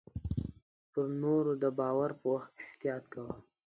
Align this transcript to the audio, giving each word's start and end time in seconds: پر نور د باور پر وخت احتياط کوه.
پر 0.91 1.05
نور 1.21 1.43
د 1.63 1.65
باور 1.79 2.11
پر 2.21 2.25
وخت 2.31 2.51
احتياط 2.65 3.03
کوه. 3.13 3.33